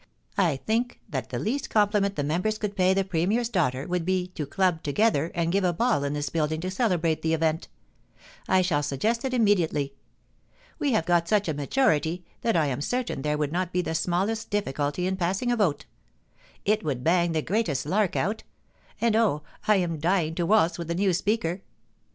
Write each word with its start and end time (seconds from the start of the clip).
I 0.35 0.55
think 0.55 0.99
that 1.09 1.29
(he 1.31 1.37
least 1.37 1.69
com 1.69 1.87
pliment 1.91 2.15
the 2.15 2.23
members 2.23 2.57
could 2.57 2.75
pay 2.75 2.91
the 2.95 3.03
Premier's 3.03 3.49
daughter 3.49 3.85
would 3.85 4.03
be 4.03 4.29
to 4.29 4.47
club 4.47 4.81
together 4.81 5.31
and 5.35 5.51
give 5.51 5.63
a 5.63 5.73
ball 5.73 6.03
in 6.03 6.13
this 6.13 6.29
building 6.29 6.59
to 6.61 6.71
celebrate 6.71 7.21
the 7.21 7.35
event 7.35 7.67
I 8.47 8.63
shall 8.63 8.81
suggest 8.81 9.23
it 9.25 9.31
immediately. 9.31 9.93
We 10.79 10.93
have 10.93 11.05
got 11.05 11.27
such 11.29 11.47
a 11.47 11.53
majority 11.53 12.25
that 12.41 12.55
I 12.57 12.65
am 12.65 12.81
certain 12.81 13.21
there 13.21 13.37
would 13.37 13.51
not 13.51 13.71
be 13.71 13.83
the 13.83 13.93
smallest 13.93 14.49
dilGculty 14.49 15.05
in 15.07 15.17
passing 15.17 15.51
a 15.51 15.55
vote 15.55 15.85
It 16.65 16.83
would 16.83 17.03
bang 17.03 17.33
the 17.33 17.43
greatest 17.43 17.85
lark 17.85 18.15
out; 18.15 18.41
and 18.99 19.15
oh, 19.15 19.43
I 19.67 19.75
am 19.75 19.99
dying 19.99 20.33
to 20.33 20.47
waltz 20.47 20.79
with 20.79 20.87
the 20.87 20.95
new 20.95 21.13
Speaker. 21.13 21.61